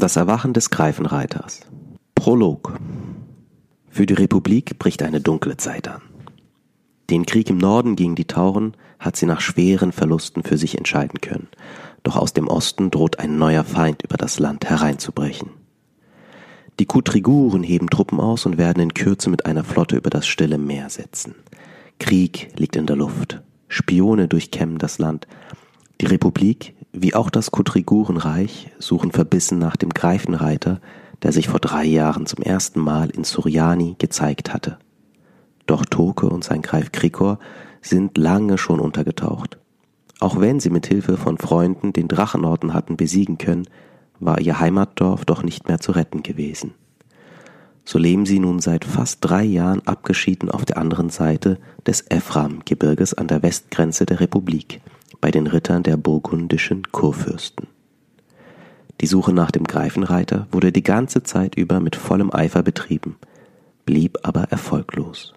Das 0.00 0.16
Erwachen 0.16 0.54
des 0.54 0.70
Greifenreiters. 0.70 1.60
Prolog. 2.14 2.78
Für 3.90 4.06
die 4.06 4.14
Republik 4.14 4.78
bricht 4.78 5.02
eine 5.02 5.20
dunkle 5.20 5.58
Zeit 5.58 5.88
an. 5.88 6.00
Den 7.10 7.26
Krieg 7.26 7.50
im 7.50 7.58
Norden 7.58 7.96
gegen 7.96 8.14
die 8.14 8.24
Tauren 8.24 8.78
hat 8.98 9.16
sie 9.16 9.26
nach 9.26 9.42
schweren 9.42 9.92
Verlusten 9.92 10.42
für 10.42 10.56
sich 10.56 10.78
entscheiden 10.78 11.20
können, 11.20 11.48
doch 12.02 12.16
aus 12.16 12.32
dem 12.32 12.48
Osten 12.48 12.90
droht 12.90 13.18
ein 13.18 13.36
neuer 13.36 13.62
Feind 13.62 14.02
über 14.02 14.16
das 14.16 14.38
Land 14.38 14.64
hereinzubrechen. 14.70 15.50
Die 16.78 16.86
Kutriguren 16.86 17.62
heben 17.62 17.90
Truppen 17.90 18.20
aus 18.20 18.46
und 18.46 18.56
werden 18.56 18.82
in 18.82 18.94
Kürze 18.94 19.28
mit 19.28 19.44
einer 19.44 19.64
Flotte 19.64 19.98
über 19.98 20.08
das 20.08 20.26
stille 20.26 20.56
Meer 20.56 20.88
setzen. 20.88 21.34
Krieg 21.98 22.58
liegt 22.58 22.76
in 22.76 22.86
der 22.86 22.96
Luft. 22.96 23.42
Spione 23.68 24.28
durchkämmen 24.28 24.78
das 24.78 24.98
Land. 24.98 25.26
Die 26.00 26.06
Republik 26.06 26.74
wie 26.92 27.14
auch 27.14 27.30
das 27.30 27.50
Kutrigurenreich 27.50 28.70
suchen 28.78 29.12
verbissen 29.12 29.58
nach 29.58 29.76
dem 29.76 29.90
Greifenreiter, 29.90 30.80
der 31.22 31.32
sich 31.32 31.48
vor 31.48 31.60
drei 31.60 31.84
Jahren 31.84 32.26
zum 32.26 32.42
ersten 32.42 32.80
Mal 32.80 33.10
in 33.10 33.24
Suriani 33.24 33.96
gezeigt 33.98 34.52
hatte. 34.52 34.78
Doch 35.66 35.84
Toke 35.84 36.28
und 36.28 36.42
sein 36.42 36.62
Greif 36.62 36.90
Krikor 36.90 37.38
sind 37.82 38.18
lange 38.18 38.58
schon 38.58 38.80
untergetaucht. 38.80 39.58
Auch 40.18 40.40
wenn 40.40 40.58
sie 40.58 40.70
mit 40.70 40.86
Hilfe 40.86 41.16
von 41.16 41.38
Freunden 41.38 41.92
den 41.92 42.08
Drachenorden 42.08 42.74
hatten 42.74 42.96
besiegen 42.96 43.38
können, 43.38 43.68
war 44.18 44.40
ihr 44.40 44.58
Heimatdorf 44.58 45.24
doch 45.24 45.42
nicht 45.42 45.68
mehr 45.68 45.80
zu 45.80 45.92
retten 45.92 46.22
gewesen. 46.22 46.74
So 47.84 47.98
leben 47.98 48.26
sie 48.26 48.38
nun 48.38 48.60
seit 48.60 48.84
fast 48.84 49.18
drei 49.20 49.44
Jahren 49.44 49.86
abgeschieden 49.86 50.50
auf 50.50 50.64
der 50.64 50.78
anderen 50.78 51.10
Seite 51.10 51.58
des 51.86 52.04
Ephraim-Gebirges 52.10 53.14
an 53.14 53.28
der 53.28 53.42
Westgrenze 53.42 54.06
der 54.06 54.20
Republik 54.20 54.80
bei 55.20 55.30
den 55.30 55.46
Rittern 55.46 55.82
der 55.82 55.96
burgundischen 55.96 56.90
Kurfürsten. 56.90 57.68
Die 59.00 59.06
Suche 59.06 59.32
nach 59.32 59.50
dem 59.50 59.64
Greifenreiter 59.64 60.46
wurde 60.50 60.72
die 60.72 60.82
ganze 60.82 61.22
Zeit 61.22 61.54
über 61.54 61.80
mit 61.80 61.96
vollem 61.96 62.32
Eifer 62.32 62.62
betrieben, 62.62 63.16
blieb 63.86 64.18
aber 64.22 64.44
erfolglos. 64.44 65.34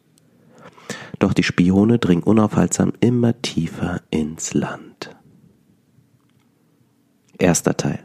Doch 1.19 1.33
die 1.33 1.43
Spione 1.43 1.99
dringen 1.99 2.23
unaufhaltsam 2.23 2.91
immer 2.99 3.41
tiefer 3.41 4.01
ins 4.09 4.53
Land. 4.53 5.15
Erster 7.37 7.77
Teil. 7.77 7.99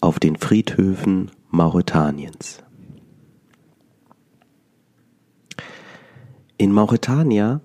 Auf 0.00 0.18
den 0.20 0.36
Friedhöfen 0.36 1.30
Mauretaniens. 1.50 2.62
In 6.56 6.72
Mauretania 6.72 7.60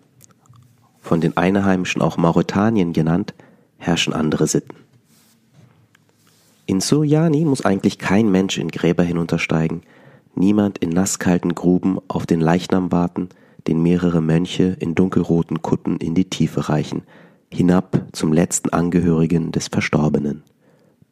von 1.08 1.22
den 1.22 1.38
Einheimischen 1.38 2.02
auch 2.02 2.18
Mauretanien 2.18 2.94
genannt, 2.94 3.34
herrschen 3.78 4.14
andere 4.14 4.46
Sitten. 4.46 4.76
In 6.66 6.82
Suryani 6.82 7.46
muss 7.46 7.64
eigentlich 7.64 7.98
kein 7.98 8.30
Mensch 8.30 8.58
in 8.58 8.68
Gräber 8.68 9.04
hinuntersteigen, 9.04 9.84
niemand 10.36 10.78
in 10.80 10.90
nasskalten 10.90 11.56
Gruben 11.56 11.98
auf 12.10 12.26
den 12.26 12.42
Leichnam 12.42 12.92
warten, 12.92 13.30
den 13.68 13.82
mehrere 13.82 14.22
Mönche 14.22 14.76
in 14.80 14.96
dunkelroten 14.96 15.62
Kutten 15.62 15.96
in 15.98 16.14
die 16.14 16.30
Tiefe 16.30 16.68
reichen, 16.68 17.04
hinab 17.52 18.08
zum 18.12 18.34
letzten 18.34 18.70
Angehörigen 18.70 19.54
des 19.54 19.70
Verstorbenen. 19.70 20.44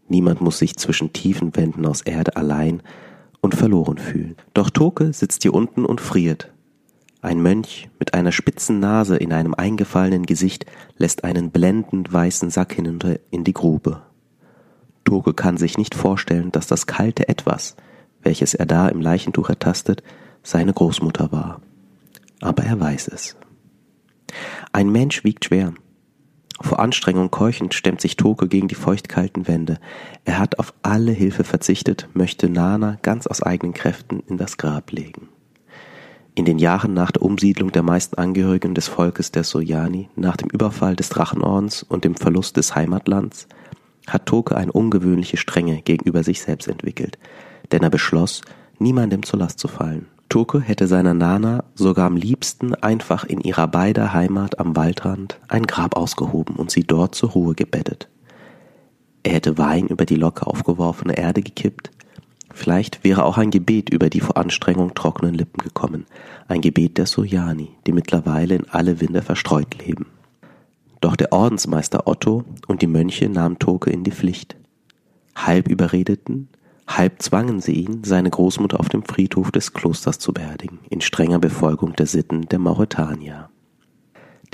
Niemand 0.10 0.42
muss 0.42 0.60
sich 0.60 0.76
zwischen 0.76 1.14
tiefen 1.14 1.56
Wänden 1.56 1.86
aus 1.86 2.02
Erde 2.02 2.36
allein 2.36 2.84
und 3.40 3.56
verloren 3.56 3.98
fühlen. 3.98 4.36
Doch 4.54 4.70
Toke 4.70 5.14
sitzt 5.14 5.44
hier 5.44 5.54
unten 5.54 5.86
und 5.86 6.02
friert, 6.02 6.52
ein 7.26 7.42
Mönch 7.42 7.90
mit 8.00 8.14
einer 8.14 8.32
spitzen 8.32 8.80
Nase 8.80 9.18
in 9.18 9.34
einem 9.34 9.54
eingefallenen 9.54 10.26
Gesicht 10.26 10.66
lässt 10.98 11.24
einen 11.24 11.52
blendend 11.52 12.14
weißen 12.14 12.50
Sack 12.50 12.74
hinunter 12.74 13.20
in 13.32 13.44
die 13.44 13.54
Grube. 13.54 14.04
Toke 15.04 15.34
kann 15.34 15.58
sich 15.58 15.78
nicht 15.78 15.96
vorstellen, 15.96 16.52
dass 16.52 16.68
das 16.68 16.88
kalte 16.88 17.28
Etwas, 17.28 17.76
welches 18.22 18.54
er 18.54 18.66
da 18.66 18.88
im 18.88 19.02
Leichentuch 19.02 19.50
ertastet, 19.50 20.04
seine 20.44 20.74
Großmutter 20.74 21.32
war. 21.32 21.62
Aber 22.42 22.64
er 22.64 22.80
weiß 22.80 23.08
es. 23.10 23.36
Ein 24.72 24.92
Mensch 24.92 25.24
wiegt 25.24 25.46
schwer. 25.46 25.74
Vor 26.62 26.80
Anstrengung 26.80 27.32
keuchend 27.32 27.74
stemmt 27.74 28.02
sich 28.02 28.16
Toke 28.16 28.48
gegen 28.48 28.68
die 28.68 28.76
feuchtkalten 28.76 29.48
Wände. 29.48 29.80
Er 30.24 30.40
hat 30.40 30.58
auf 30.60 30.74
alle 30.84 31.12
Hilfe 31.12 31.44
verzichtet, 31.44 32.08
möchte 32.14 32.50
Nana 32.50 32.98
ganz 33.02 33.28
aus 33.28 33.44
eigenen 33.44 33.74
Kräften 33.74 34.22
in 34.28 34.38
das 34.38 34.58
Grab 34.58 34.92
legen. 34.92 35.30
In 36.38 36.44
den 36.44 36.60
Jahren 36.60 36.94
nach 36.94 37.12
der 37.12 37.22
Umsiedlung 37.22 37.72
der 37.72 37.82
meisten 37.82 38.18
Angehörigen 38.18 38.76
des 38.76 38.90
Volkes 38.90 39.32
der 39.32 39.46
Sojani, 39.46 40.10
nach 40.18 40.36
dem 40.36 40.50
Überfall 40.50 40.98
des 40.98 41.08
Drachenordens 41.08 41.82
und 41.82 42.04
dem 42.04 42.16
Verlust 42.16 42.58
des 42.58 42.76
Heimatlands, 42.76 43.48
hat 44.06 44.26
Toke 44.26 44.58
eine 44.58 44.74
ungewöhnliche 44.74 45.38
Strenge 45.38 45.82
gegenüber 45.82 46.24
sich 46.24 46.42
selbst 46.42 46.68
entwickelt, 46.68 47.18
denn 47.72 47.84
er 47.84 47.90
beschloss, 47.90 48.42
niemandem 48.80 49.24
zur 49.24 49.40
Last 49.40 49.60
zu 49.60 49.70
fallen. 49.70 50.08
Toke 50.28 50.60
hätte 50.60 50.88
seiner 50.88 51.14
Nana 51.14 51.64
sogar 51.74 52.08
am 52.08 52.18
liebsten 52.18 52.76
einfach 52.76 53.24
in 53.24 53.40
ihrer 53.40 53.68
beider 53.68 54.12
Heimat 54.12 54.60
am 54.60 54.76
Waldrand 54.76 55.40
ein 55.48 55.64
Grab 55.64 55.96
ausgehoben 55.96 56.58
und 56.58 56.70
sie 56.70 56.84
dort 56.84 57.16
zur 57.16 57.30
Ruhe 57.30 57.56
gebettet. 57.56 58.10
Er 59.24 59.34
hätte 59.34 59.58
Wein 59.58 59.88
über 59.88 60.06
die 60.06 60.18
locker 60.18 60.48
aufgeworfene 60.48 61.18
Erde 61.18 61.42
gekippt, 61.42 61.92
Vielleicht 62.56 63.04
wäre 63.04 63.26
auch 63.26 63.38
ein 63.38 63.52
Gebet 63.52 63.90
über 63.90 64.10
die 64.10 64.22
vor 64.22 64.38
Anstrengung 64.38 64.96
trockenen 64.96 65.36
Lippen 65.36 65.62
gekommen, 65.62 66.06
ein 66.48 66.62
Gebet 66.62 66.98
der 66.98 67.06
Sojani, 67.06 67.72
die 67.86 67.92
mittlerweile 67.92 68.56
in 68.56 68.70
alle 68.70 69.02
Winde 69.02 69.22
verstreut 69.22 69.78
leben. 69.86 70.06
Doch 71.02 71.18
der 71.18 71.34
Ordensmeister 71.34 72.08
Otto 72.08 72.46
und 72.66 72.82
die 72.82 72.88
Mönche 72.88 73.28
nahmen 73.28 73.60
Toke 73.60 73.90
in 73.90 74.06
die 74.06 74.14
Pflicht. 74.14 74.56
Halb 75.36 75.68
überredeten, 75.68 76.48
halb 76.88 77.22
zwangen 77.22 77.60
sie 77.60 77.74
ihn, 77.74 78.06
seine 78.06 78.30
Großmutter 78.30 78.80
auf 78.80 78.88
dem 78.88 79.04
Friedhof 79.04 79.52
des 79.52 79.74
Klosters 79.74 80.18
zu 80.18 80.32
beerdigen, 80.32 80.80
in 80.90 81.02
strenger 81.02 81.40
Befolgung 81.40 81.94
der 81.98 82.08
Sitten 82.08 82.44
der 82.44 82.60
Mauretanier. 82.60 83.50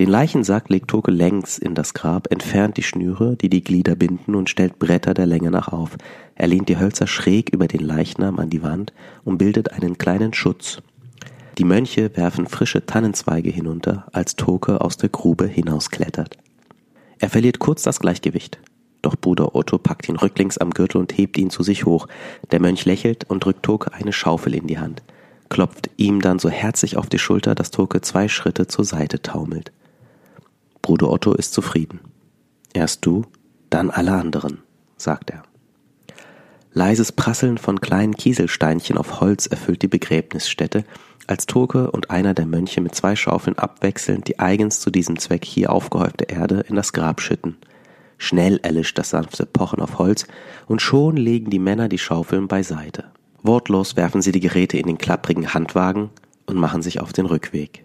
Den 0.01 0.09
Leichensack 0.09 0.69
legt 0.69 0.87
Toke 0.87 1.11
längs 1.11 1.59
in 1.59 1.75
das 1.75 1.93
Grab, 1.93 2.31
entfernt 2.31 2.75
die 2.75 2.81
Schnüre, 2.81 3.37
die 3.37 3.49
die 3.49 3.63
Glieder 3.63 3.93
binden 3.93 4.33
und 4.33 4.49
stellt 4.49 4.79
Bretter 4.79 5.13
der 5.13 5.27
Länge 5.27 5.51
nach 5.51 5.67
auf. 5.67 5.95
Er 6.33 6.47
lehnt 6.47 6.69
die 6.69 6.79
Hölzer 6.79 7.05
schräg 7.05 7.53
über 7.53 7.67
den 7.67 7.81
Leichnam 7.81 8.39
an 8.39 8.49
die 8.49 8.63
Wand 8.63 8.93
und 9.25 9.37
bildet 9.37 9.73
einen 9.73 9.99
kleinen 9.99 10.33
Schutz. 10.33 10.81
Die 11.59 11.65
Mönche 11.65 12.17
werfen 12.17 12.47
frische 12.47 12.83
Tannenzweige 12.83 13.51
hinunter, 13.51 14.07
als 14.11 14.35
Toke 14.35 14.81
aus 14.81 14.97
der 14.97 15.09
Grube 15.09 15.45
hinausklettert. 15.45 16.35
Er 17.19 17.29
verliert 17.29 17.59
kurz 17.59 17.83
das 17.83 17.99
Gleichgewicht. 17.99 18.57
Doch 19.03 19.15
Bruder 19.15 19.53
Otto 19.53 19.77
packt 19.77 20.09
ihn 20.09 20.15
rücklings 20.15 20.57
am 20.57 20.71
Gürtel 20.71 20.97
und 20.97 21.15
hebt 21.15 21.37
ihn 21.37 21.51
zu 21.51 21.61
sich 21.61 21.85
hoch. 21.85 22.07
Der 22.49 22.59
Mönch 22.59 22.85
lächelt 22.85 23.29
und 23.29 23.45
drückt 23.45 23.61
Toke 23.61 23.93
eine 23.93 24.13
Schaufel 24.13 24.55
in 24.55 24.65
die 24.65 24.79
Hand, 24.79 25.03
klopft 25.49 25.91
ihm 25.97 26.21
dann 26.21 26.39
so 26.39 26.49
herzlich 26.49 26.97
auf 26.97 27.05
die 27.05 27.19
Schulter, 27.19 27.53
dass 27.53 27.69
Toke 27.69 28.01
zwei 28.01 28.27
Schritte 28.27 28.65
zur 28.65 28.83
Seite 28.83 29.21
taumelt. 29.21 29.71
Bruder 30.81 31.11
Otto 31.11 31.33
ist 31.33 31.53
zufrieden. 31.53 31.99
Erst 32.73 33.05
du, 33.05 33.25
dann 33.69 33.89
alle 33.89 34.13
anderen, 34.13 34.59
sagt 34.97 35.29
er. 35.29 35.43
Leises 36.73 37.11
Prasseln 37.11 37.57
von 37.57 37.81
kleinen 37.81 38.15
Kieselsteinchen 38.15 38.97
auf 38.97 39.19
Holz 39.19 39.45
erfüllt 39.45 39.81
die 39.81 39.89
Begräbnisstätte, 39.89 40.85
als 41.27 41.45
Turke 41.45 41.91
und 41.91 42.09
einer 42.09 42.33
der 42.33 42.45
Mönche 42.45 42.81
mit 42.81 42.95
zwei 42.95 43.15
Schaufeln 43.15 43.57
abwechselnd 43.57 44.27
die 44.27 44.39
eigens 44.39 44.79
zu 44.79 44.89
diesem 44.89 45.19
Zweck 45.19 45.45
hier 45.45 45.71
aufgehäufte 45.71 46.25
Erde 46.25 46.61
in 46.67 46.75
das 46.75 46.93
Grab 46.93 47.21
schütten. 47.21 47.57
Schnell 48.17 48.59
erlischt 48.63 48.97
das 48.97 49.09
sanfte 49.09 49.45
Pochen 49.45 49.81
auf 49.81 49.97
Holz, 49.97 50.27
und 50.67 50.81
schon 50.81 51.17
legen 51.17 51.49
die 51.49 51.59
Männer 51.59 51.89
die 51.89 51.97
Schaufeln 51.97 52.47
beiseite. 52.47 53.05
Wortlos 53.43 53.95
werfen 53.95 54.21
sie 54.21 54.31
die 54.31 54.39
Geräte 54.39 54.77
in 54.77 54.87
den 54.87 54.97
klapprigen 54.97 55.53
Handwagen 55.53 56.09
und 56.45 56.57
machen 56.57 56.81
sich 56.81 57.01
auf 57.01 57.13
den 57.13 57.25
Rückweg. 57.25 57.83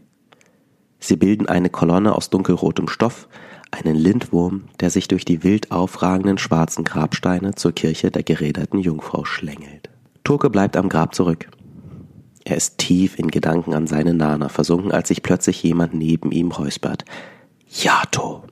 Sie 0.98 1.16
bilden 1.16 1.46
eine 1.46 1.70
Kolonne 1.70 2.14
aus 2.14 2.30
dunkelrotem 2.30 2.88
Stoff, 2.88 3.28
einen 3.70 3.96
Lindwurm, 3.96 4.64
der 4.80 4.90
sich 4.90 5.08
durch 5.08 5.24
die 5.24 5.42
wild 5.42 5.70
aufragenden 5.70 6.38
schwarzen 6.38 6.84
Grabsteine 6.84 7.54
zur 7.54 7.72
Kirche 7.72 8.10
der 8.10 8.22
geräderten 8.22 8.78
Jungfrau 8.78 9.24
schlängelt. 9.24 9.90
Turke 10.24 10.50
bleibt 10.50 10.76
am 10.76 10.88
Grab 10.88 11.14
zurück. 11.14 11.48
Er 12.44 12.56
ist 12.56 12.78
tief 12.78 13.18
in 13.18 13.28
Gedanken 13.28 13.74
an 13.74 13.86
seine 13.86 14.14
Nana 14.14 14.48
versunken, 14.48 14.92
als 14.92 15.08
sich 15.08 15.22
plötzlich 15.22 15.62
jemand 15.62 15.94
neben 15.94 16.30
ihm 16.30 16.52
räuspert. 16.52 17.04
Jato! 17.68 18.44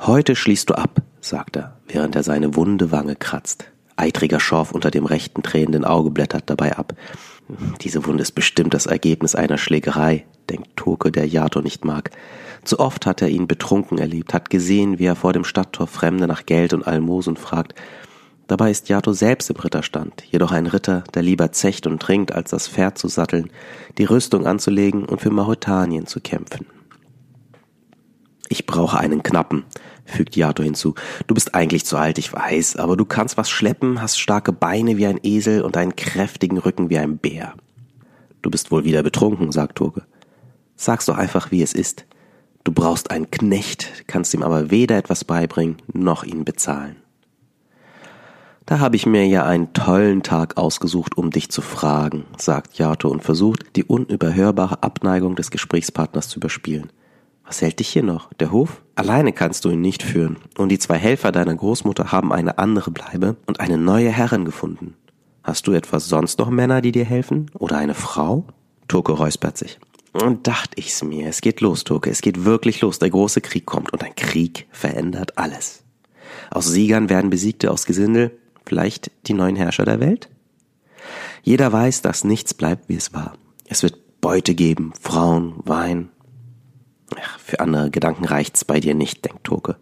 Heute 0.00 0.34
schließt 0.34 0.70
du 0.70 0.74
ab, 0.74 1.02
sagt 1.20 1.56
er, 1.56 1.76
während 1.86 2.16
er 2.16 2.22
seine 2.22 2.56
wunde 2.56 2.90
Wange 2.90 3.16
kratzt. 3.16 3.66
Eitriger 3.96 4.40
Schorf 4.40 4.72
unter 4.72 4.90
dem 4.90 5.04
rechten 5.04 5.42
tränenden 5.42 5.84
Auge 5.84 6.10
blättert 6.10 6.48
dabei 6.48 6.76
ab. 6.78 6.94
Diese 7.80 8.04
Wunde 8.06 8.22
ist 8.22 8.32
bestimmt 8.32 8.74
das 8.74 8.86
Ergebnis 8.86 9.34
einer 9.34 9.58
Schlägerei, 9.58 10.24
denkt 10.48 10.76
Turke, 10.76 11.10
der 11.10 11.26
Jato 11.26 11.60
nicht 11.60 11.84
mag. 11.84 12.10
Zu 12.64 12.78
oft 12.78 13.06
hat 13.06 13.22
er 13.22 13.28
ihn 13.28 13.46
betrunken 13.46 13.98
erlebt, 13.98 14.34
hat 14.34 14.50
gesehen, 14.50 14.98
wie 14.98 15.06
er 15.06 15.16
vor 15.16 15.32
dem 15.32 15.44
Stadttor 15.44 15.86
Fremde 15.86 16.26
nach 16.26 16.46
Geld 16.46 16.72
und 16.72 16.86
Almosen 16.86 17.36
fragt. 17.36 17.74
Dabei 18.46 18.70
ist 18.70 18.88
Jato 18.88 19.12
selbst 19.12 19.48
im 19.48 19.56
Ritterstand, 19.56 20.24
jedoch 20.30 20.50
ein 20.50 20.66
Ritter, 20.66 21.04
der 21.14 21.22
lieber 21.22 21.52
zecht 21.52 21.86
und 21.86 22.02
trinkt, 22.02 22.32
als 22.32 22.50
das 22.50 22.68
Pferd 22.68 22.98
zu 22.98 23.06
satteln, 23.06 23.50
die 23.96 24.04
Rüstung 24.04 24.46
anzulegen 24.46 25.04
und 25.04 25.20
für 25.20 25.30
Mauretanien 25.30 26.06
zu 26.06 26.20
kämpfen. 26.20 26.66
Ich 28.52 28.66
brauche 28.66 28.98
einen 28.98 29.22
Knappen, 29.22 29.62
fügt 30.04 30.34
Yato 30.34 30.64
hinzu. 30.64 30.96
Du 31.28 31.34
bist 31.34 31.54
eigentlich 31.54 31.86
zu 31.86 31.96
alt, 31.96 32.18
ich 32.18 32.32
weiß, 32.32 32.76
aber 32.76 32.96
du 32.96 33.04
kannst 33.04 33.36
was 33.36 33.48
schleppen, 33.48 34.02
hast 34.02 34.18
starke 34.18 34.52
Beine 34.52 34.96
wie 34.96 35.06
ein 35.06 35.20
Esel 35.22 35.62
und 35.62 35.76
einen 35.76 35.94
kräftigen 35.94 36.58
Rücken 36.58 36.90
wie 36.90 36.98
ein 36.98 37.18
Bär. 37.18 37.54
Du 38.42 38.50
bist 38.50 38.72
wohl 38.72 38.82
wieder 38.82 39.04
betrunken, 39.04 39.52
sagt 39.52 39.78
Toge. 39.78 40.02
Sag's 40.74 41.06
doch 41.06 41.16
einfach, 41.16 41.52
wie 41.52 41.62
es 41.62 41.72
ist. 41.72 42.06
Du 42.64 42.72
brauchst 42.72 43.12
einen 43.12 43.30
Knecht, 43.30 44.04
kannst 44.08 44.34
ihm 44.34 44.42
aber 44.42 44.72
weder 44.72 44.98
etwas 44.98 45.24
beibringen, 45.24 45.76
noch 45.92 46.24
ihn 46.24 46.44
bezahlen. 46.44 46.96
Da 48.66 48.80
habe 48.80 48.96
ich 48.96 49.06
mir 49.06 49.28
ja 49.28 49.46
einen 49.46 49.72
tollen 49.74 50.24
Tag 50.24 50.56
ausgesucht, 50.56 51.16
um 51.16 51.30
dich 51.30 51.50
zu 51.50 51.62
fragen, 51.62 52.24
sagt 52.36 52.78
Yato 52.78 53.08
und 53.08 53.22
versucht, 53.22 53.76
die 53.76 53.84
unüberhörbare 53.84 54.82
Abneigung 54.82 55.36
des 55.36 55.52
Gesprächspartners 55.52 56.28
zu 56.28 56.40
überspielen. 56.40 56.90
Was 57.50 57.62
hält 57.62 57.80
dich 57.80 57.88
hier 57.88 58.04
noch? 58.04 58.32
Der 58.34 58.52
Hof? 58.52 58.80
Alleine 58.94 59.32
kannst 59.32 59.64
du 59.64 59.70
ihn 59.70 59.80
nicht 59.80 60.04
führen. 60.04 60.36
Und 60.56 60.68
die 60.68 60.78
zwei 60.78 60.96
Helfer 60.96 61.32
deiner 61.32 61.52
Großmutter 61.52 62.12
haben 62.12 62.32
eine 62.32 62.58
andere 62.58 62.92
Bleibe 62.92 63.34
und 63.44 63.58
eine 63.58 63.76
neue 63.76 64.08
Herrin 64.08 64.44
gefunden. 64.44 64.94
Hast 65.42 65.66
du 65.66 65.72
etwas 65.72 66.06
sonst 66.06 66.38
noch 66.38 66.48
Männer, 66.48 66.80
die 66.80 66.92
dir 66.92 67.04
helfen? 67.04 67.50
Oder 67.58 67.78
eine 67.78 67.94
Frau? 67.94 68.44
Toke 68.86 69.14
räuspert 69.14 69.58
sich. 69.58 69.80
Und 70.12 70.46
dachte 70.46 70.76
ich's 70.76 71.02
mir. 71.02 71.26
Es 71.26 71.40
geht 71.40 71.60
los, 71.60 71.82
Toke. 71.82 72.08
Es 72.08 72.22
geht 72.22 72.44
wirklich 72.44 72.82
los. 72.82 73.00
Der 73.00 73.10
große 73.10 73.40
Krieg 73.40 73.66
kommt 73.66 73.92
und 73.92 74.04
ein 74.04 74.14
Krieg 74.14 74.68
verändert 74.70 75.36
alles. 75.36 75.82
Aus 76.52 76.68
Siegern 76.68 77.10
werden 77.10 77.30
Besiegte 77.30 77.72
aus 77.72 77.84
Gesindel, 77.84 78.38
vielleicht 78.64 79.10
die 79.26 79.34
neuen 79.34 79.56
Herrscher 79.56 79.84
der 79.84 79.98
Welt? 79.98 80.28
Jeder 81.42 81.72
weiß, 81.72 82.02
dass 82.02 82.22
nichts 82.22 82.54
bleibt, 82.54 82.88
wie 82.88 82.94
es 82.94 83.12
war. 83.12 83.32
Es 83.66 83.82
wird 83.82 84.20
Beute 84.20 84.54
geben, 84.54 84.92
Frauen, 85.00 85.54
Wein, 85.64 86.10
für 87.38 87.60
andere 87.60 87.90
Gedanken 87.90 88.24
reicht's 88.24 88.64
bei 88.64 88.80
dir 88.80 88.94
nicht, 88.94 89.24
denkt 89.24 89.44
Toke. 89.44 89.76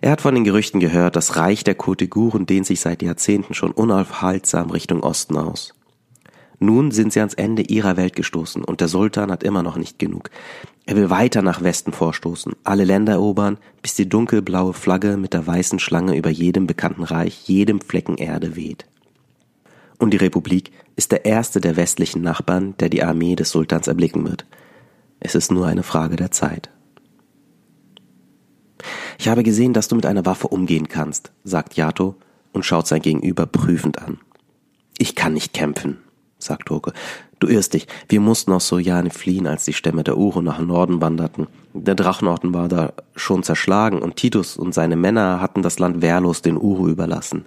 Er 0.00 0.12
hat 0.12 0.20
von 0.20 0.34
den 0.34 0.44
Gerüchten 0.44 0.80
gehört, 0.80 1.16
das 1.16 1.36
Reich 1.36 1.64
der 1.64 1.74
Kotiguren 1.74 2.46
dehnt 2.46 2.66
sich 2.66 2.80
seit 2.80 3.02
Jahrzehnten 3.02 3.54
schon 3.54 3.72
unaufhaltsam 3.72 4.70
Richtung 4.70 5.02
Osten 5.02 5.36
aus. 5.36 5.74
Nun 6.60 6.90
sind 6.90 7.12
sie 7.12 7.20
ans 7.20 7.34
Ende 7.34 7.62
ihrer 7.62 7.96
Welt 7.96 8.16
gestoßen 8.16 8.64
und 8.64 8.80
der 8.80 8.88
Sultan 8.88 9.30
hat 9.30 9.44
immer 9.44 9.62
noch 9.62 9.76
nicht 9.76 9.98
genug. 9.98 10.30
Er 10.86 10.96
will 10.96 11.10
weiter 11.10 11.42
nach 11.42 11.62
Westen 11.62 11.92
vorstoßen, 11.92 12.54
alle 12.64 12.84
Länder 12.84 13.12
erobern, 13.12 13.58
bis 13.82 13.94
die 13.94 14.08
dunkelblaue 14.08 14.72
Flagge 14.72 15.16
mit 15.16 15.34
der 15.34 15.46
weißen 15.46 15.78
Schlange 15.78 16.16
über 16.16 16.30
jedem 16.30 16.66
bekannten 16.66 17.04
Reich, 17.04 17.42
jedem 17.46 17.80
Flecken 17.80 18.16
Erde 18.16 18.56
weht. 18.56 18.86
Und 19.98 20.12
die 20.12 20.18
Republik 20.18 20.72
ist 20.96 21.12
der 21.12 21.24
erste 21.24 21.60
der 21.60 21.76
westlichen 21.76 22.22
Nachbarn, 22.22 22.74
der 22.78 22.88
die 22.88 23.02
Armee 23.02 23.36
des 23.36 23.50
Sultans 23.50 23.86
erblicken 23.86 24.26
wird. 24.26 24.46
Es 25.20 25.34
ist 25.34 25.50
nur 25.50 25.66
eine 25.66 25.82
Frage 25.82 26.16
der 26.16 26.30
Zeit. 26.30 26.70
Ich 29.18 29.28
habe 29.28 29.42
gesehen, 29.42 29.72
dass 29.72 29.88
du 29.88 29.96
mit 29.96 30.06
einer 30.06 30.26
Waffe 30.26 30.48
umgehen 30.48 30.88
kannst, 30.88 31.32
sagt 31.42 31.74
Yato 31.74 32.14
und 32.52 32.64
schaut 32.64 32.86
sein 32.86 33.02
Gegenüber 33.02 33.46
prüfend 33.46 34.00
an. 34.00 34.18
Ich 34.96 35.14
kann 35.14 35.34
nicht 35.34 35.52
kämpfen, 35.52 35.98
sagt 36.38 36.66
Toke. 36.66 36.92
Du 37.40 37.46
irrst 37.46 37.74
dich. 37.74 37.86
Wir 38.08 38.20
mussten 38.20 38.52
aus 38.52 38.66
Sojane 38.66 39.10
fliehen, 39.10 39.46
als 39.46 39.64
die 39.64 39.72
Stämme 39.72 40.02
der 40.02 40.18
Uro 40.18 40.42
nach 40.42 40.58
Norden 40.58 41.00
wanderten. 41.00 41.46
Der 41.72 41.94
Drachenorden 41.94 42.52
war 42.52 42.68
da 42.68 42.92
schon 43.14 43.44
zerschlagen 43.44 44.02
und 44.02 44.16
Titus 44.16 44.56
und 44.56 44.74
seine 44.74 44.96
Männer 44.96 45.40
hatten 45.40 45.62
das 45.62 45.78
Land 45.78 46.02
wehrlos 46.02 46.42
den 46.42 46.56
Uro 46.56 46.88
überlassen. 46.88 47.44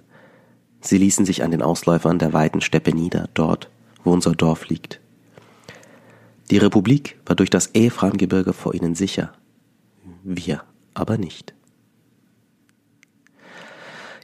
Sie 0.80 0.98
ließen 0.98 1.26
sich 1.26 1.42
an 1.44 1.50
den 1.50 1.62
Ausläufern 1.62 2.18
der 2.18 2.32
weiten 2.32 2.60
Steppe 2.60 2.94
nieder, 2.94 3.28
dort, 3.34 3.68
wo 4.02 4.12
unser 4.12 4.32
Dorf 4.32 4.68
liegt. 4.68 5.01
Die 6.52 6.58
Republik 6.58 7.18
war 7.24 7.34
durch 7.34 7.48
das 7.48 7.70
Ephraimgebirge 7.72 8.52
vor 8.52 8.74
ihnen 8.74 8.94
sicher, 8.94 9.32
wir 10.22 10.62
aber 10.92 11.16
nicht. 11.16 11.54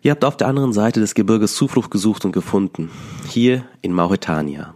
Ihr 0.02 0.10
habt 0.10 0.26
auf 0.26 0.36
der 0.36 0.48
anderen 0.48 0.75
Seite 0.75 1.00
des 1.00 1.14
Gebirges 1.14 1.54
Zuflucht 1.54 1.90
gesucht 1.90 2.26
und 2.26 2.32
gefunden, 2.32 2.90
hier 3.26 3.64
in 3.80 3.94
Mauretania. 3.94 4.75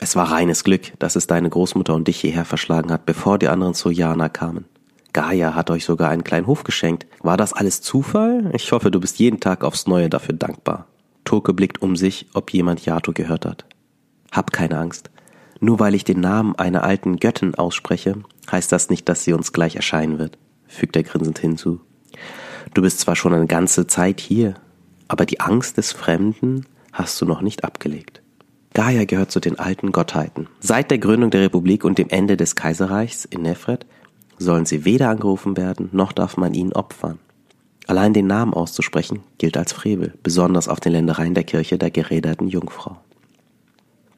Es 0.00 0.16
war 0.16 0.32
reines 0.32 0.64
Glück, 0.64 0.98
dass 0.98 1.14
es 1.14 1.28
deine 1.28 1.48
Großmutter 1.48 1.94
und 1.94 2.08
dich 2.08 2.20
hierher 2.20 2.44
verschlagen 2.44 2.90
hat, 2.90 3.06
bevor 3.06 3.38
die 3.38 3.46
anderen 3.46 3.74
Sojana 3.74 4.28
kamen. 4.28 4.64
Gaia 5.12 5.54
hat 5.54 5.70
euch 5.70 5.84
sogar 5.84 6.10
einen 6.10 6.24
kleinen 6.24 6.48
Hof 6.48 6.64
geschenkt. 6.64 7.06
War 7.20 7.36
das 7.36 7.52
alles 7.52 7.80
Zufall? 7.80 8.50
Ich 8.54 8.72
hoffe, 8.72 8.90
du 8.90 8.98
bist 8.98 9.20
jeden 9.20 9.38
Tag 9.38 9.62
aufs 9.62 9.86
Neue 9.86 10.10
dafür 10.10 10.34
dankbar. 10.34 10.88
Toke 11.22 11.54
blickt 11.54 11.80
um 11.80 11.94
sich, 11.94 12.26
ob 12.34 12.52
jemand 12.52 12.84
Yato 12.84 13.12
gehört 13.12 13.46
hat. 13.46 13.66
Hab 14.32 14.52
keine 14.52 14.78
Angst. 14.78 15.12
Nur 15.62 15.78
weil 15.78 15.94
ich 15.94 16.02
den 16.02 16.18
Namen 16.18 16.56
einer 16.56 16.82
alten 16.82 17.18
Göttin 17.18 17.54
ausspreche, 17.54 18.16
heißt 18.50 18.72
das 18.72 18.90
nicht, 18.90 19.08
dass 19.08 19.22
sie 19.22 19.32
uns 19.32 19.52
gleich 19.52 19.76
erscheinen 19.76 20.18
wird, 20.18 20.36
fügt 20.66 20.96
er 20.96 21.04
grinsend 21.04 21.38
hinzu. 21.38 21.80
Du 22.74 22.82
bist 22.82 22.98
zwar 22.98 23.14
schon 23.14 23.32
eine 23.32 23.46
ganze 23.46 23.86
Zeit 23.86 24.20
hier, 24.20 24.54
aber 25.06 25.24
die 25.24 25.38
Angst 25.38 25.76
des 25.76 25.92
Fremden 25.92 26.66
hast 26.92 27.20
du 27.20 27.26
noch 27.26 27.42
nicht 27.42 27.62
abgelegt. 27.62 28.22
Gaia 28.74 29.04
gehört 29.04 29.30
zu 29.30 29.38
den 29.38 29.56
alten 29.56 29.92
Gottheiten. 29.92 30.48
Seit 30.58 30.90
der 30.90 30.98
Gründung 30.98 31.30
der 31.30 31.42
Republik 31.42 31.84
und 31.84 31.96
dem 31.96 32.08
Ende 32.08 32.36
des 32.36 32.56
Kaiserreichs 32.56 33.24
in 33.24 33.42
Nefret 33.42 33.86
sollen 34.38 34.66
sie 34.66 34.84
weder 34.84 35.10
angerufen 35.10 35.56
werden, 35.56 35.90
noch 35.92 36.10
darf 36.10 36.36
man 36.36 36.54
ihnen 36.54 36.72
opfern. 36.72 37.20
Allein 37.86 38.12
den 38.12 38.26
Namen 38.26 38.52
auszusprechen 38.52 39.20
gilt 39.38 39.56
als 39.56 39.72
Frevel, 39.72 40.14
besonders 40.24 40.66
auf 40.66 40.80
den 40.80 40.90
Ländereien 40.90 41.34
der 41.34 41.44
Kirche 41.44 41.78
der 41.78 41.92
geräderten 41.92 42.48
Jungfrau. 42.48 42.96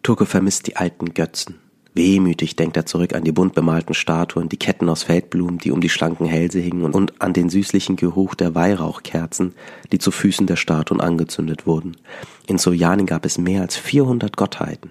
Turke 0.05 0.27
vermisst 0.27 0.67
die 0.67 0.77
alten 0.77 1.15
Götzen. 1.15 1.56
Wehmütig 1.95 2.56
denkt 2.56 2.77
er 2.77 2.85
zurück 2.85 3.15
an 3.15 3.25
die 3.25 3.33
bunt 3.33 3.55
bemalten 3.55 3.95
Statuen, 3.95 4.51
die 4.51 4.59
Ketten 4.59 4.89
aus 4.91 5.05
Feldblumen, 5.05 5.59
die 5.59 5.71
um 5.71 5.81
die 5.81 5.89
schlanken 5.89 6.27
Hälse 6.27 6.59
hingen 6.59 6.93
und 6.93 7.23
an 7.23 7.33
den 7.33 7.49
süßlichen 7.49 7.97
Geruch 7.97 8.35
der 8.35 8.55
Weihrauchkerzen, 8.55 9.55
die 9.93 9.99
zu 9.99 10.11
Füßen 10.11 10.47
der 10.47 10.56
Statuen 10.56 11.01
angezündet 11.01 11.67
wurden. 11.67 11.97
In 12.47 12.59
Sojani 12.59 13.05
gab 13.05 13.25
es 13.25 13.39
mehr 13.39 13.62
als 13.62 13.77
400 13.77 14.37
Gottheiten. 14.37 14.91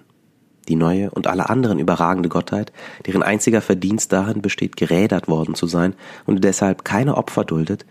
Die 0.67 0.75
neue 0.75 1.11
und 1.11 1.27
alle 1.27 1.47
anderen 1.47 1.77
überragende 1.77 2.29
Gottheit, 2.29 2.73
deren 3.05 3.21
einziger 3.21 3.61
Verdienst 3.61 4.11
darin 4.13 4.41
besteht, 4.41 4.77
gerädert 4.77 5.27
worden 5.27 5.53
zu 5.53 5.67
sein 5.67 5.93
und 6.25 6.43
deshalb 6.43 6.85
keine 6.85 7.17
Opfer 7.17 7.45
duldet, 7.45 7.85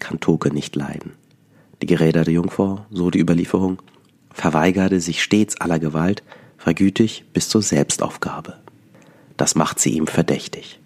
kann 0.00 0.18
Toke 0.18 0.52
nicht 0.52 0.74
leiden. 0.74 1.12
Die 1.82 1.86
geräderte 1.86 2.32
Jungfrau, 2.32 2.84
so 2.90 3.10
die 3.10 3.20
Überlieferung, 3.20 3.80
verweigerte 4.32 4.98
sich 5.00 5.22
stets 5.22 5.60
aller 5.60 5.78
Gewalt 5.78 6.24
vergütig 6.64 7.26
bis 7.34 7.50
zur 7.50 7.60
Selbstaufgabe. 7.60 8.54
Das 9.36 9.54
macht 9.54 9.78
sie 9.78 9.90
ihm 9.90 10.06
verdächtig. 10.06 10.80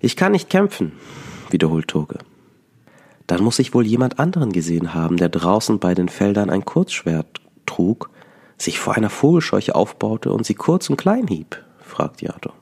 Ich 0.00 0.16
kann 0.16 0.32
nicht 0.32 0.48
kämpfen, 0.48 0.92
wiederholt 1.50 1.86
Toge. 1.86 2.20
Dann 3.26 3.44
muss 3.44 3.58
ich 3.58 3.74
wohl 3.74 3.84
jemand 3.84 4.18
anderen 4.18 4.52
gesehen 4.52 4.94
haben, 4.94 5.18
der 5.18 5.28
draußen 5.28 5.78
bei 5.78 5.92
den 5.94 6.08
Feldern 6.08 6.48
ein 6.48 6.64
Kurzschwert 6.64 7.42
trug, 7.66 8.08
sich 8.56 8.78
vor 8.78 8.94
einer 8.94 9.10
Vogelscheuche 9.10 9.74
aufbaute 9.74 10.32
und 10.32 10.46
sie 10.46 10.54
kurz 10.54 10.88
und 10.88 10.96
klein 10.96 11.26
hieb, 11.26 11.62
fragt 11.82 12.22
Jato. 12.22 12.54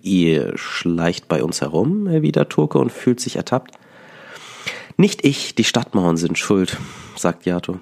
Ihr 0.00 0.56
schleicht 0.56 1.26
bei 1.26 1.42
uns 1.42 1.60
herum, 1.60 2.06
erwidert 2.06 2.52
Toke 2.52 2.78
und 2.78 2.92
fühlt 2.92 3.18
sich 3.18 3.34
ertappt. 3.34 3.72
Nicht 4.96 5.24
ich, 5.24 5.56
die 5.56 5.64
Stadtmauern 5.64 6.16
sind 6.16 6.38
schuld, 6.38 6.78
sagt 7.16 7.46
Jato. 7.46 7.80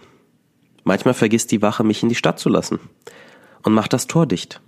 Manchmal 0.85 1.15
vergisst 1.15 1.51
die 1.53 1.63
Wache, 1.63 1.85
mich 1.85 2.03
in 2.03 2.09
die 2.09 2.15
Stadt 2.15 2.39
zu 2.39 2.49
lassen 2.49 2.79
und 3.63 3.73
macht 3.73 3.93
das 3.93 4.07
Tor 4.07 4.27
dicht. 4.27 4.61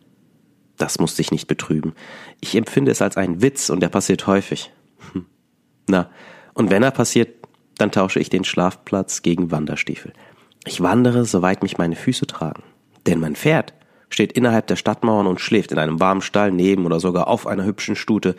Das 0.76 0.98
muss 0.98 1.16
dich 1.16 1.30
nicht 1.30 1.46
betrüben. 1.46 1.94
Ich 2.40 2.56
empfinde 2.56 2.90
es 2.90 3.02
als 3.02 3.16
einen 3.16 3.42
Witz 3.42 3.70
und 3.70 3.80
der 3.80 3.88
passiert 3.88 4.26
häufig. 4.26 4.72
Hm. 5.12 5.26
Na, 5.88 6.10
und 6.54 6.70
wenn 6.70 6.82
er 6.82 6.90
passiert, 6.90 7.46
dann 7.78 7.90
tausche 7.90 8.20
ich 8.20 8.30
den 8.30 8.44
Schlafplatz 8.44 9.22
gegen 9.22 9.50
Wanderstiefel. 9.50 10.12
Ich 10.64 10.80
wandere, 10.80 11.24
soweit 11.24 11.62
mich 11.62 11.78
meine 11.78 11.96
Füße 11.96 12.26
tragen. 12.26 12.62
Denn 13.06 13.20
mein 13.20 13.36
Pferd 13.36 13.74
steht 14.08 14.32
innerhalb 14.32 14.66
der 14.66 14.76
Stadtmauern 14.76 15.26
und 15.26 15.40
schläft 15.40 15.72
in 15.72 15.78
einem 15.78 16.00
warmen 16.00 16.20
Stall 16.20 16.52
neben 16.52 16.86
oder 16.86 17.00
sogar 17.00 17.28
auf 17.28 17.46
einer 17.46 17.64
hübschen 17.64 17.96
Stute, 17.96 18.36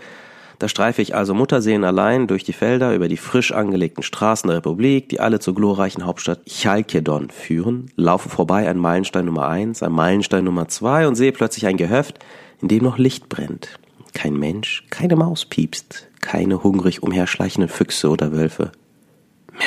da 0.63 0.69
streife 0.69 1.01
ich 1.01 1.13
also 1.13 1.33
Mutterseen 1.33 1.83
allein 1.83 2.25
durch 2.25 2.45
die 2.45 2.53
Felder 2.53 2.95
über 2.95 3.09
die 3.09 3.17
frisch 3.17 3.51
angelegten 3.51 4.01
Straßen 4.01 4.47
der 4.47 4.59
Republik, 4.59 5.09
die 5.09 5.19
alle 5.19 5.39
zur 5.39 5.55
glorreichen 5.55 6.05
Hauptstadt 6.05 6.45
Chalkedon 6.45 7.31
führen, 7.31 7.91
laufe 7.97 8.29
vorbei 8.29 8.69
an 8.69 8.77
Meilenstein 8.77 9.25
Nummer 9.25 9.49
eins, 9.49 9.83
an 9.83 9.91
Meilenstein 9.91 10.45
Nummer 10.45 10.69
zwei 10.69 11.05
und 11.05 11.15
sehe 11.15 11.33
plötzlich 11.33 11.65
ein 11.65 11.75
Gehöft, 11.75 12.19
in 12.61 12.69
dem 12.69 12.81
noch 12.81 12.97
Licht 12.97 13.27
brennt. 13.27 13.77
Kein 14.13 14.37
Mensch, 14.37 14.85
keine 14.89 15.17
Maus 15.17 15.43
piepst, 15.43 16.07
keine 16.21 16.63
hungrig 16.63 17.03
umherschleichenden 17.03 17.67
Füchse 17.67 18.07
oder 18.09 18.31
Wölfe. 18.31 18.71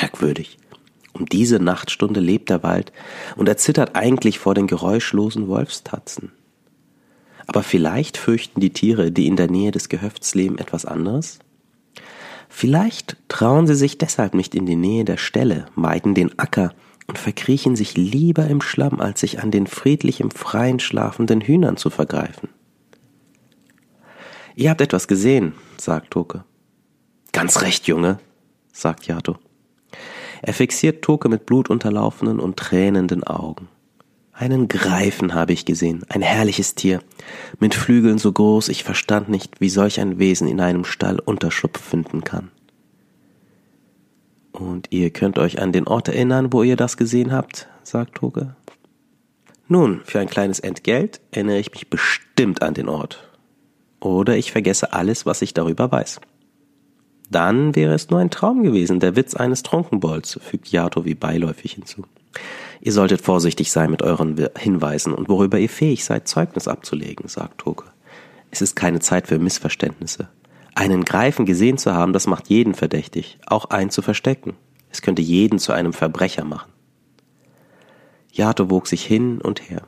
Merkwürdig. 0.01 0.57
Um 1.13 1.27
diese 1.27 1.59
Nachtstunde 1.59 2.21
lebt 2.21 2.49
der 2.49 2.63
Wald 2.63 2.91
und 3.35 3.47
er 3.47 3.57
zittert 3.57 3.95
eigentlich 3.95 4.39
vor 4.39 4.55
den 4.55 4.65
geräuschlosen 4.65 5.47
Wolfstatzen. 5.47 6.31
Aber 7.47 7.63
vielleicht 7.63 8.17
fürchten 8.17 8.59
die 8.59 8.73
Tiere, 8.73 9.11
die 9.11 9.25
in 9.25 9.37
der 9.37 9.49
Nähe 9.49 9.71
des 9.71 9.89
Gehöfts 9.89 10.35
leben, 10.35 10.57
etwas 10.57 10.85
anderes? 10.85 11.39
Vielleicht 12.49 13.17
trauen 13.29 13.67
sie 13.67 13.75
sich 13.75 13.97
deshalb 13.97 14.33
nicht 14.33 14.53
in 14.53 14.65
die 14.65 14.75
Nähe 14.75 15.05
der 15.05 15.17
Stelle, 15.17 15.65
meiden 15.75 16.13
den 16.13 16.37
Acker 16.37 16.73
und 17.07 17.17
verkriechen 17.17 17.75
sich 17.75 17.95
lieber 17.95 18.47
im 18.47 18.61
Schlamm, 18.61 18.99
als 18.99 19.21
sich 19.21 19.41
an 19.41 19.51
den 19.51 19.65
friedlich 19.65 20.19
im 20.19 20.31
Freien 20.31 20.79
schlafenden 20.79 21.41
Hühnern 21.41 21.77
zu 21.77 21.89
vergreifen. 21.89 22.49
Ihr 24.55 24.69
habt 24.69 24.81
etwas 24.81 25.07
gesehen, 25.07 25.53
sagt 25.77 26.11
Toke. 26.11 26.43
Ganz 27.31 27.61
recht, 27.61 27.87
Junge, 27.87 28.19
sagt 28.73 29.07
Yato. 29.07 29.37
Er 30.41 30.53
fixiert 30.53 31.03
Toke 31.03 31.29
mit 31.29 31.45
blutunterlaufenen 31.45 32.39
und 32.39 32.57
tränenden 32.57 33.23
Augen. 33.23 33.67
Einen 34.39 34.67
Greifen 34.67 35.33
habe 35.33 35.53
ich 35.53 35.65
gesehen, 35.65 36.03
ein 36.09 36.21
herrliches 36.21 36.75
Tier, 36.75 37.01
mit 37.59 37.73
Flügeln 37.73 38.19
so 38.19 38.31
groß, 38.31 38.69
ich 38.69 38.83
verstand 38.83 39.29
nicht, 39.29 39.59
wie 39.59 39.69
solch 39.69 39.99
ein 39.99 40.19
Wesen 40.19 40.47
in 40.47 40.61
einem 40.61 40.85
Stall 40.85 41.19
Unterschlupf 41.19 41.81
finden 41.81 42.23
kann. 42.23 42.51
Und 44.51 44.89
ihr 44.91 45.09
könnt 45.09 45.39
euch 45.39 45.59
an 45.59 45.71
den 45.71 45.87
Ort 45.87 46.07
erinnern, 46.07 46.53
wo 46.53 46.61
ihr 46.61 46.75
das 46.75 46.97
gesehen 46.97 47.31
habt, 47.31 47.67
sagt 47.81 48.13
Toge. 48.13 48.55
Nun, 49.67 50.01
für 50.05 50.19
ein 50.19 50.29
kleines 50.29 50.59
Entgelt 50.59 51.19
erinnere 51.31 51.57
ich 51.57 51.71
mich 51.71 51.89
bestimmt 51.89 52.61
an 52.61 52.75
den 52.75 52.89
Ort. 52.89 53.27
Oder 53.99 54.37
ich 54.37 54.51
vergesse 54.51 54.93
alles, 54.93 55.25
was 55.25 55.41
ich 55.41 55.55
darüber 55.55 55.91
weiß. 55.91 56.21
Dann 57.31 57.75
wäre 57.75 57.95
es 57.95 58.11
nur 58.11 58.19
ein 58.19 58.29
Traum 58.29 58.61
gewesen, 58.61 58.99
der 58.99 59.15
Witz 59.15 59.33
eines 59.33 59.63
Trunkenbolds, 59.63 60.39
fügt 60.43 60.71
Yato 60.71 61.05
wie 61.05 61.15
beiläufig 61.15 61.73
hinzu. 61.73 62.03
Ihr 62.81 62.91
solltet 62.91 63.21
vorsichtig 63.21 63.71
sein 63.71 63.91
mit 63.91 64.01
euren 64.01 64.49
Hinweisen 64.57 65.13
und 65.13 65.29
worüber 65.29 65.59
ihr 65.59 65.69
fähig 65.69 66.05
seid, 66.05 66.27
Zeugnis 66.27 66.67
abzulegen, 66.67 67.27
sagt 67.27 67.59
Toke. 67.59 67.85
Es 68.51 68.61
ist 68.61 68.75
keine 68.75 68.99
Zeit 68.99 69.27
für 69.27 69.39
Missverständnisse. 69.39 70.29
Einen 70.75 71.05
Greifen 71.05 71.45
gesehen 71.45 71.77
zu 71.77 71.93
haben, 71.93 72.13
das 72.13 72.27
macht 72.27 72.49
jeden 72.49 72.75
verdächtig, 72.75 73.39
auch 73.45 73.65
einen 73.65 73.89
zu 73.89 74.01
verstecken. 74.01 74.53
Es 74.91 75.01
könnte 75.01 75.21
jeden 75.21 75.59
zu 75.59 75.73
einem 75.73 75.91
Verbrecher 75.91 76.45
machen. 76.45 76.71
Yato 78.31 78.69
wog 78.69 78.87
sich 78.87 79.05
hin 79.05 79.41
und 79.41 79.69
her. 79.69 79.81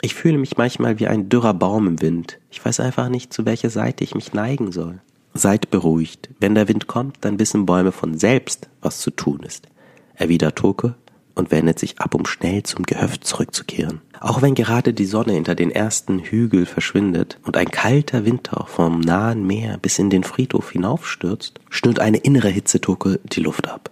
Ich 0.00 0.14
fühle 0.14 0.38
mich 0.38 0.56
manchmal 0.56 1.00
wie 1.00 1.08
ein 1.08 1.28
dürrer 1.28 1.54
Baum 1.54 1.88
im 1.88 2.00
Wind. 2.00 2.38
Ich 2.50 2.64
weiß 2.64 2.80
einfach 2.80 3.08
nicht, 3.08 3.32
zu 3.32 3.44
welcher 3.44 3.70
Seite 3.70 4.04
ich 4.04 4.14
mich 4.14 4.32
neigen 4.34 4.70
soll. 4.70 5.00
Seid 5.34 5.70
beruhigt. 5.70 6.30
Wenn 6.38 6.54
der 6.54 6.68
Wind 6.68 6.86
kommt, 6.86 7.16
dann 7.22 7.38
wissen 7.38 7.66
Bäume 7.66 7.92
von 7.92 8.16
selbst, 8.16 8.68
was 8.80 9.00
zu 9.00 9.10
tun 9.10 9.40
ist. 9.40 9.66
Erwidert 10.14 10.56
Toke 10.56 10.94
und 11.36 11.52
wendet 11.52 11.78
sich 11.78 12.00
ab, 12.00 12.14
um 12.14 12.26
schnell 12.26 12.64
zum 12.64 12.84
Gehöft 12.84 13.24
zurückzukehren. 13.24 14.00
Auch 14.18 14.42
wenn 14.42 14.54
gerade 14.54 14.92
die 14.92 15.04
Sonne 15.04 15.34
hinter 15.34 15.54
den 15.54 15.70
ersten 15.70 16.18
Hügel 16.18 16.66
verschwindet 16.66 17.38
und 17.44 17.56
ein 17.56 17.70
kalter 17.70 18.24
Windhauch 18.24 18.68
vom 18.68 19.00
nahen 19.00 19.46
Meer 19.46 19.78
bis 19.78 19.98
in 19.98 20.10
den 20.10 20.24
Friedhof 20.24 20.72
hinaufstürzt, 20.72 21.60
schnürt 21.68 22.00
eine 22.00 22.16
innere 22.16 22.48
Hitzetucke 22.48 23.20
die 23.22 23.40
Luft 23.40 23.68
ab. 23.68 23.90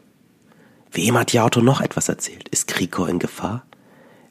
Wem 0.90 1.18
hat 1.18 1.32
Yato 1.32 1.60
noch 1.60 1.80
etwas 1.80 2.08
erzählt? 2.08 2.48
Ist 2.48 2.66
Krikor 2.66 3.08
in 3.08 3.18
Gefahr? 3.18 3.64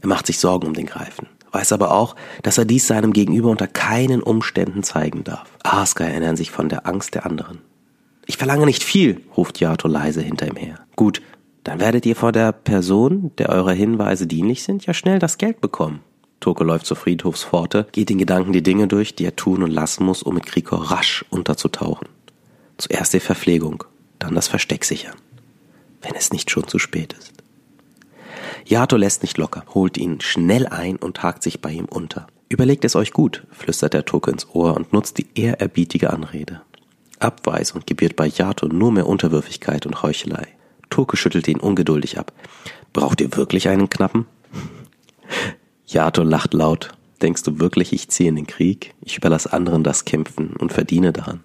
Er 0.01 0.08
macht 0.08 0.25
sich 0.25 0.39
Sorgen 0.39 0.67
um 0.67 0.74
den 0.74 0.88
Greifen, 0.88 1.27
weiß 1.51 1.72
aber 1.72 1.91
auch, 1.91 2.15
dass 2.41 2.58
er 2.58 2.65
dies 2.65 2.88
seinem 2.88 3.13
Gegenüber 3.13 3.50
unter 3.50 3.67
keinen 3.67 4.24
Umständen 4.24 4.82
zeigen 4.82 5.24
darf. 5.24 5.50
Aska 5.63 6.03
erinnern 6.03 6.36
sich 6.36 6.51
von 6.51 6.67
der 6.67 6.88
Angst 6.88 7.13
der 7.13 7.25
anderen. 7.25 7.60
Ich 8.25 8.38
verlange 8.38 8.65
nicht 8.65 8.84
viel, 8.84 9.22
ruft 9.36 9.60
Yato 9.60 9.88
leise 9.88 10.22
hinter 10.22 10.48
ihm 10.48 10.55
her. 10.55 10.79
Gut, 10.96 11.22
dann 11.63 11.79
werdet 11.79 12.05
ihr 12.05 12.15
vor 12.15 12.32
der 12.32 12.51
Person, 12.51 13.32
der 13.38 13.50
eure 13.50 13.74
Hinweise 13.74 14.27
dienlich 14.27 14.63
sind, 14.63 14.86
ja 14.86 14.93
schnell 14.93 15.20
das 15.20 15.38
Geld 15.38 15.62
bekommen. 15.62 16.01
Toke 16.39 16.65
läuft 16.65 16.86
zur 16.86 16.98
Friedhofspforte, 16.98 17.88
geht 17.93 18.12
in 18.12 18.17
Gedanken 18.17 18.51
die 18.51 18.63
Dinge 18.63 18.88
durch, 18.88 19.15
die 19.15 19.25
er 19.25 19.36
tun 19.36 19.63
und 19.63 19.72
lassen 19.72 20.03
muss, 20.03 20.24
um 20.24 20.36
mit 20.36 20.46
Krikor 20.46 20.91
rasch 20.91 21.24
unterzutauchen. 21.29 22.10
Zuerst 22.77 23.13
die 23.13 23.22
Verpflegung, 23.22 23.86
dann 24.20 24.36
das 24.36 24.50
Versteck 24.50 24.84
sichern. 24.84 25.15
Wenn 26.01 26.15
es 26.15 26.34
nicht 26.34 26.51
schon 26.51 26.67
zu 26.67 26.79
spät 26.79 27.13
ist. 27.13 27.32
Yato 28.65 28.98
lässt 28.98 29.22
nicht 29.22 29.38
locker, 29.38 29.63
holt 29.74 29.98
ihn 29.98 30.20
schnell 30.20 30.67
ein 30.67 30.98
und 30.98 31.24
hakt 31.24 31.43
sich 31.43 31.62
bei 31.62 31.72
ihm 31.72 31.86
unter. 31.86 32.27
Überlegt 32.50 32.84
es 32.84 32.96
euch 32.98 33.13
gut, 33.13 33.46
flüstert 33.51 33.93
der 33.93 34.05
Toke 34.05 34.32
ins 34.32 34.48
Ohr 34.53 34.75
und 34.75 34.91
nutzt 34.91 35.17
die 35.17 35.27
ehrerbietige 35.36 36.12
Anrede. 36.12 36.62
Abweisung 37.20 37.84
gebiert 37.86 38.17
bei 38.17 38.27
Yato 38.27 38.67
nur 38.67 38.91
mehr 38.91 39.08
Unterwürfigkeit 39.08 39.86
und 39.86 40.03
Heuchelei. 40.03 40.48
Turke 40.93 41.17
schüttelte 41.17 41.50
ihn 41.50 41.59
ungeduldig 41.59 42.19
ab. 42.19 42.31
Braucht 42.93 43.19
ihr 43.19 43.35
wirklich 43.35 43.67
einen 43.67 43.89
Knappen? 43.89 44.27
Yato 45.88 46.21
lacht 46.21 46.53
laut. 46.53 46.89
Denkst 47.23 47.41
du 47.41 47.59
wirklich, 47.59 47.93
ich 47.93 48.09
ziehe 48.09 48.29
in 48.29 48.35
den 48.35 48.45
Krieg? 48.45 48.93
Ich 49.01 49.17
überlasse 49.17 49.51
anderen 49.53 49.83
das 49.83 50.05
Kämpfen 50.05 50.55
und 50.55 50.71
verdiene 50.71 51.12
daran. 51.12 51.43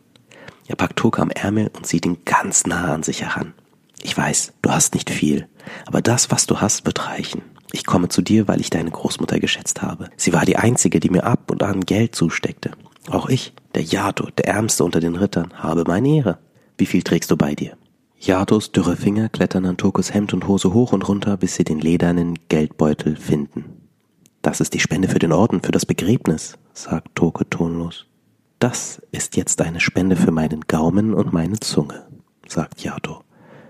Er 0.67 0.77
packt 0.77 0.97
Turke 0.97 1.23
am 1.23 1.31
Ärmel 1.31 1.71
und 1.75 1.87
zieht 1.87 2.05
ihn 2.05 2.19
ganz 2.27 2.67
nah 2.67 2.93
an 2.93 3.03
sich 3.03 3.23
heran. 3.23 3.55
Ich 4.03 4.15
weiß, 4.15 4.53
du 4.61 4.71
hast 4.71 4.93
nicht 4.93 5.09
viel, 5.09 5.49
aber 5.87 6.03
das, 6.03 6.31
was 6.31 6.45
du 6.45 6.61
hast, 6.61 6.85
wird 6.85 7.07
reichen. 7.07 7.41
Ich 7.73 7.87
komme 7.87 8.11
zu 8.11 8.21
dir, 8.21 8.49
weil 8.49 8.61
ich 8.61 8.69
deine 8.69 8.91
Großmutter 8.91 9.41
geschätzt 9.41 9.81
habe. 9.81 10.11
Sie 10.19 10.35
war 10.35 10.45
die 10.45 10.57
einzige, 10.57 11.01
die 11.01 11.09
mir 11.09 11.25
ab 11.25 11.51
und 11.51 11.63
an 11.63 11.87
Geld 11.87 12.15
zusteckte. 12.15 12.73
Auch 13.09 13.31
ich, 13.31 13.55
der 13.75 13.83
Yato, 13.83 14.29
der 14.37 14.49
Ärmste 14.49 14.85
unter 14.85 15.01
den 15.01 15.17
Rittern, 15.17 15.55
habe 15.55 15.85
meine 15.87 16.17
Ehre. 16.17 16.39
Wie 16.77 16.87
viel 16.87 17.03
trägst 17.03 17.31
du 17.31 17.39
bei 17.39 17.55
dir? 17.55 17.79
Yatos 18.21 18.73
dürre 18.73 18.97
Finger 18.97 19.29
klettern 19.29 19.65
an 19.65 19.77
Tokos 19.77 20.13
Hemd 20.13 20.35
und 20.35 20.49
Hose 20.49 20.73
hoch 20.73 20.93
und 20.93 21.09
runter, 21.09 21.37
bis 21.37 21.55
sie 21.55 21.65
den 21.65 21.79
ledernen 21.79 22.35
Geldbeutel 22.49 23.17
finden. 23.17 23.65
Das 24.43 24.61
ist 24.61 24.75
die 24.75 24.81
Spende 24.81 25.09
für 25.09 25.21
den 25.21 25.33
Orden, 25.33 25.63
für 25.63 25.71
das 25.71 25.87
Begräbnis, 25.87 26.59
sagt 26.73 27.15
Toke 27.15 27.49
tonlos. 27.49 28.07
Das 28.59 29.01
ist 29.13 29.37
jetzt 29.37 29.63
eine 29.63 29.79
Spende 29.79 30.17
für 30.17 30.33
meinen 30.33 30.63
Gaumen 30.63 31.15
und 31.15 31.33
meine 31.33 31.61
Zunge, 31.61 32.07
sagt 32.47 32.83
Yato, 32.83 33.23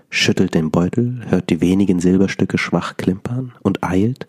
schüttelt 0.09 0.55
den 0.55 0.71
Beutel, 0.71 1.21
hört 1.29 1.51
die 1.51 1.61
wenigen 1.61 1.99
Silberstücke 1.99 2.57
schwach 2.57 2.97
klimpern 2.97 3.53
und 3.61 3.83
eilt, 3.83 4.27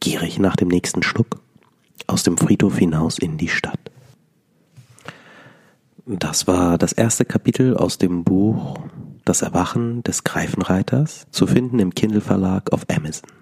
gierig 0.00 0.40
nach 0.40 0.56
dem 0.56 0.68
nächsten 0.68 1.04
Schluck, 1.04 1.40
aus 2.08 2.24
dem 2.24 2.36
Friedhof 2.36 2.76
hinaus 2.76 3.18
in 3.18 3.38
die 3.38 3.48
Stadt. 3.48 3.78
Das 6.06 6.48
war 6.48 6.76
das 6.76 6.92
erste 6.92 7.24
Kapitel 7.24 7.76
aus 7.76 7.98
dem 7.98 8.24
Buch 8.24 8.80
das 9.24 9.42
Erwachen 9.42 10.02
des 10.02 10.24
Greifenreiters 10.24 11.26
zu 11.30 11.46
finden 11.46 11.78
im 11.78 11.94
Kindle 11.94 12.20
Verlag 12.20 12.72
auf 12.72 12.86
Amazon. 12.88 13.39